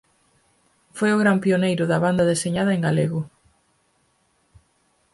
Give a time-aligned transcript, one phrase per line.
[0.97, 3.21] Foi o gran pioneiro da banda deseñada en galego.